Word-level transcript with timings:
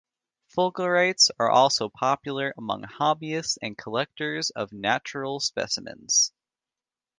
Fulgurites 0.57 1.29
also 1.39 1.85
are 1.85 1.89
popular 1.91 2.55
among 2.57 2.81
hobbyists 2.81 3.59
and 3.61 3.77
collectors 3.77 4.49
of 4.49 4.73
natural 4.73 5.39
specimens. 5.39 6.33